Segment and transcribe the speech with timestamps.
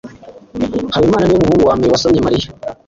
[0.95, 2.49] habimana niwe muhungu wambere wasomye mariya